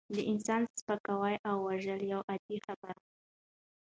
د 0.15 0.17
انسان 0.31 0.61
سپکاوی 0.79 1.35
او 1.47 1.55
وژل 1.67 2.01
یوه 2.11 2.23
عادي 2.29 2.57
خبره 2.65 2.93
وه. 2.97 3.05